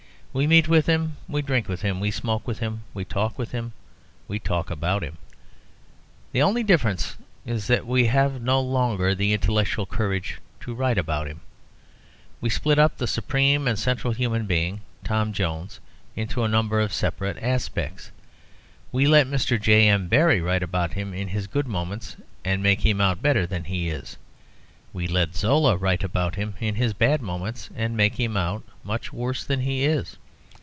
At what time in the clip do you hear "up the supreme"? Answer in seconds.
12.79-13.67